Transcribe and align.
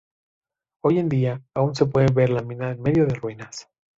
Hoy 0.83 0.97
en 0.97 1.09
día 1.09 1.43
aún 1.53 1.75
se 1.75 1.85
puede 1.85 2.11
ver 2.11 2.31
la 2.31 2.41
mina 2.41 2.71
en 2.71 2.81
medio 2.81 3.05
de 3.05 3.13
ruinas. 3.13 3.69